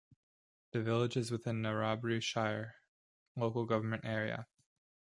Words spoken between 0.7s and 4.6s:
The village is within Narrabri Shire local government area.